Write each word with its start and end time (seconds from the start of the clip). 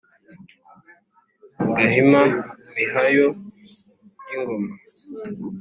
gahima, 1.75 2.21
mihayo 2.73 3.27
y’ingoma 4.29 4.71